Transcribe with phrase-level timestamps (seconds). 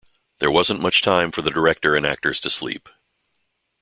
[0.39, 2.89] There wasn't much time for the director and actors to sleep.